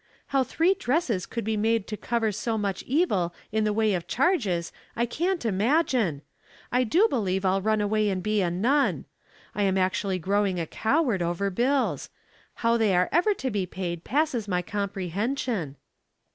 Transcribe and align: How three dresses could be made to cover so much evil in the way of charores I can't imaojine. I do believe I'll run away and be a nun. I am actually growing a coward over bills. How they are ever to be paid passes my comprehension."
How 0.29 0.43
three 0.43 0.73
dresses 0.73 1.27
could 1.27 1.43
be 1.43 1.55
made 1.55 1.85
to 1.85 1.95
cover 1.95 2.31
so 2.31 2.57
much 2.57 2.81
evil 2.87 3.35
in 3.51 3.65
the 3.65 3.71
way 3.71 3.93
of 3.93 4.07
charores 4.07 4.71
I 4.95 5.05
can't 5.05 5.41
imaojine. 5.43 6.21
I 6.71 6.83
do 6.83 7.07
believe 7.07 7.45
I'll 7.45 7.61
run 7.61 7.81
away 7.81 8.09
and 8.09 8.23
be 8.23 8.41
a 8.41 8.49
nun. 8.49 9.05
I 9.53 9.61
am 9.61 9.77
actually 9.77 10.17
growing 10.17 10.59
a 10.59 10.65
coward 10.65 11.21
over 11.21 11.51
bills. 11.51 12.09
How 12.65 12.77
they 12.77 12.95
are 12.95 13.09
ever 13.11 13.35
to 13.35 13.51
be 13.51 13.67
paid 13.67 14.03
passes 14.03 14.47
my 14.47 14.63
comprehension." 14.63 15.75